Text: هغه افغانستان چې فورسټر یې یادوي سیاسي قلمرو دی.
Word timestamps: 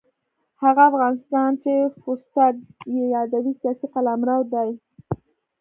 هغه 0.63 0.81
افغانستان 0.91 1.49
چې 1.63 1.71
فورسټر 2.01 2.53
یې 2.95 3.03
یادوي 3.15 3.53
سیاسي 3.61 3.87
قلمرو 3.93 4.37
دی. 4.53 4.69